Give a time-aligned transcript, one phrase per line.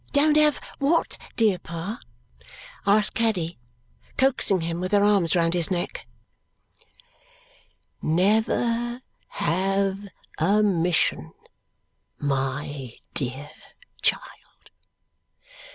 [0.13, 1.99] Don't have what, dear Pa?"
[2.87, 3.59] asked Caddy,
[4.17, 6.07] coaxing him, with her arms round his neck.
[8.01, 10.07] "Never have
[10.39, 11.33] a mission,
[12.19, 13.51] my dear
[14.01, 14.71] child."